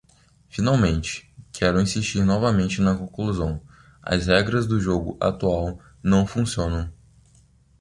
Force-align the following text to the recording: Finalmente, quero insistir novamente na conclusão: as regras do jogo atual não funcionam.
Finalmente, 0.49 1.31
quero 1.53 1.79
insistir 1.79 2.25
novamente 2.25 2.81
na 2.81 2.95
conclusão: 2.95 3.61
as 4.01 4.25
regras 4.25 4.65
do 4.65 4.81
jogo 4.81 5.15
atual 5.21 5.77
não 6.01 6.25
funcionam. 6.25 6.91